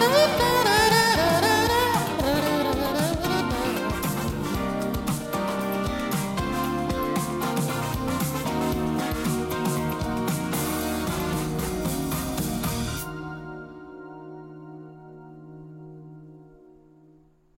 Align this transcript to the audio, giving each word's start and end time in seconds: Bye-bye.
Bye-bye. 0.00 0.49